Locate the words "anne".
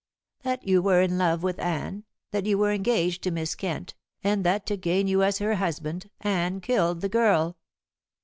1.59-2.05, 6.21-6.59